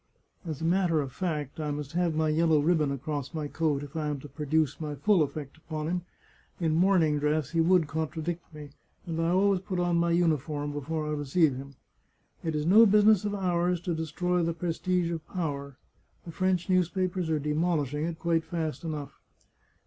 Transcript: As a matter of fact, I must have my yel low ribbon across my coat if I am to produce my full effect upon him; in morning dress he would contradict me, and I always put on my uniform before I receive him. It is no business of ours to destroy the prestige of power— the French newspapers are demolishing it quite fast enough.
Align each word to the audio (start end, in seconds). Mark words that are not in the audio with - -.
As 0.43 0.61
a 0.61 0.65
matter 0.65 0.99
of 0.99 1.11
fact, 1.11 1.59
I 1.59 1.69
must 1.69 1.91
have 1.91 2.15
my 2.15 2.29
yel 2.29 2.47
low 2.47 2.59
ribbon 2.59 2.91
across 2.91 3.35
my 3.35 3.47
coat 3.47 3.83
if 3.83 3.95
I 3.95 4.07
am 4.07 4.19
to 4.21 4.27
produce 4.27 4.81
my 4.81 4.95
full 4.95 5.21
effect 5.21 5.57
upon 5.57 5.87
him; 5.87 6.01
in 6.59 6.73
morning 6.73 7.19
dress 7.19 7.51
he 7.51 7.61
would 7.61 7.85
contradict 7.85 8.51
me, 8.51 8.71
and 9.05 9.21
I 9.21 9.29
always 9.29 9.59
put 9.59 9.79
on 9.79 9.97
my 9.97 10.09
uniform 10.09 10.71
before 10.71 11.05
I 11.05 11.11
receive 11.13 11.55
him. 11.55 11.75
It 12.43 12.55
is 12.55 12.65
no 12.65 12.87
business 12.87 13.25
of 13.25 13.35
ours 13.35 13.79
to 13.81 13.93
destroy 13.93 14.41
the 14.41 14.55
prestige 14.55 15.11
of 15.11 15.27
power— 15.27 15.77
the 16.25 16.31
French 16.31 16.67
newspapers 16.67 17.29
are 17.29 17.37
demolishing 17.37 18.05
it 18.05 18.17
quite 18.17 18.43
fast 18.43 18.83
enough. 18.83 19.19